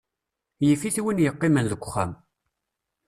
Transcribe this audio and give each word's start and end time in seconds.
Yif-it 0.65 0.97
win 1.03 1.23
yeqqimen 1.23 1.65
deg 1.71 1.81
uxxam. 1.85 2.11